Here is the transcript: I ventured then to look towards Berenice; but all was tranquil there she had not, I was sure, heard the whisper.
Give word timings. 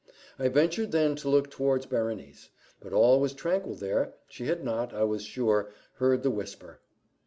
I 0.39 0.47
ventured 0.47 0.91
then 0.91 1.15
to 1.17 1.29
look 1.29 1.51
towards 1.51 1.85
Berenice; 1.85 2.49
but 2.79 2.91
all 2.91 3.19
was 3.19 3.33
tranquil 3.35 3.75
there 3.75 4.15
she 4.27 4.45
had 4.47 4.63
not, 4.63 4.95
I 4.95 5.03
was 5.03 5.23
sure, 5.23 5.71
heard 5.97 6.23
the 6.23 6.31
whisper. 6.31 6.79